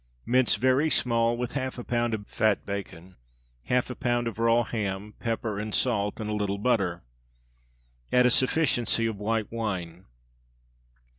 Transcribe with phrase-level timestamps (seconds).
[0.25, 3.17] Mince very small, with half a pound of fat bacon,
[3.65, 7.03] half a pound of raw ham, pepper and salt, and a little butter.
[8.11, 10.05] Add a sufficiency of white wine.